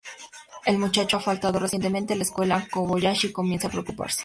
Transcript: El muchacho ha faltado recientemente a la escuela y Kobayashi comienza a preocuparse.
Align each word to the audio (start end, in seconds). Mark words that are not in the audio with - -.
El 0.65 0.79
muchacho 0.79 1.17
ha 1.17 1.19
faltado 1.19 1.59
recientemente 1.59 2.13
a 2.13 2.15
la 2.15 2.23
escuela 2.23 2.63
y 2.65 2.69
Kobayashi 2.71 3.31
comienza 3.31 3.67
a 3.67 3.69
preocuparse. 3.69 4.19